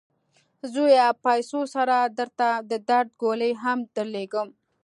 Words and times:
زویه! 0.73 1.07
پیسو 1.23 1.59
سره 1.75 1.97
درته 2.17 2.47
د 2.69 2.71
درد 2.89 3.09
ګولۍ 3.21 3.51
هم 3.63 3.79
درلیږم. 3.95 4.49